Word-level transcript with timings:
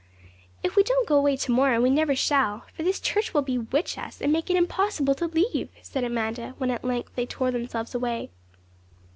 'If 0.63 0.75
we 0.75 0.81
don't 0.81 1.07
go 1.07 1.15
away 1.15 1.37
to 1.37 1.51
morrow 1.51 1.79
we 1.79 1.91
never 1.91 2.15
shall, 2.15 2.65
for 2.73 2.81
this 2.81 2.99
church 2.99 3.35
will 3.35 3.43
bewitch 3.43 3.99
us, 3.99 4.19
and 4.19 4.31
make 4.33 4.49
it 4.49 4.55
impossible 4.55 5.13
to 5.13 5.27
leave,' 5.27 5.69
said 5.83 6.03
Amanda, 6.03 6.55
when 6.57 6.71
at 6.71 6.83
length 6.83 7.11
they 7.13 7.27
tore 7.27 7.51
themselves 7.51 7.93
away. 7.93 8.31